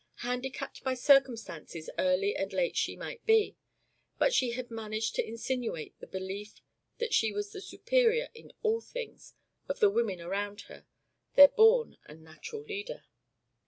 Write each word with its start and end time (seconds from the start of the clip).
Handicapped 0.25 0.83
by 0.83 0.95
circumstances 0.95 1.87
early 1.99 2.35
and 2.35 2.51
late 2.51 2.75
she 2.75 2.95
might 2.95 3.23
be, 3.27 3.55
but 4.17 4.33
she 4.33 4.53
had 4.53 4.71
managed 4.71 5.13
to 5.13 5.23
insinuate 5.23 5.93
the 5.99 6.07
belief 6.07 6.55
that 6.97 7.13
she 7.13 7.31
was 7.31 7.51
the 7.51 7.61
superior 7.61 8.29
in 8.33 8.51
all 8.63 8.81
things 8.81 9.35
of 9.69 9.79
the 9.79 9.91
women 9.91 10.19
around 10.19 10.61
her, 10.61 10.87
their 11.35 11.49
born 11.49 11.97
and 12.07 12.23
natural 12.23 12.63
leader. 12.63 13.05